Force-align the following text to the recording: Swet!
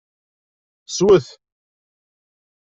Swet! 0.95 1.27